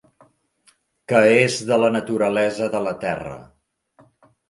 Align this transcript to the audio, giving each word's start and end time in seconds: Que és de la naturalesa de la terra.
Que 1.13 1.21
és 1.43 1.59
de 1.73 1.79
la 1.83 1.93
naturalesa 1.99 2.73
de 2.79 2.85
la 2.89 2.99
terra. 3.07 3.41